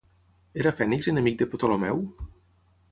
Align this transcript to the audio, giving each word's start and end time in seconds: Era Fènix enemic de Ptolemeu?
Era 0.61 0.71
Fènix 0.79 1.11
enemic 1.13 1.39
de 1.43 1.49
Ptolemeu? 1.53 2.05